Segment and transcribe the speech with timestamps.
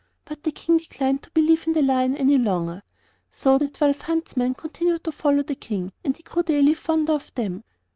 [0.25, 2.81] But the King declined to believe in the Lion any longer.
[3.29, 7.31] So the twelve huntsmen continued to follow the King, and he grew daily fonder of
[7.35, 7.63] them.